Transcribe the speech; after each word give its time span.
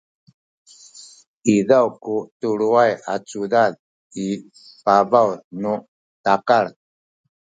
izaw 1.55 1.87
ku 2.03 2.15
tuluay 2.39 2.91
a 3.13 3.15
cudad 3.29 3.73
i 4.25 4.27
pabaw 4.85 5.29
nu 5.61 5.73
takal 6.23 6.67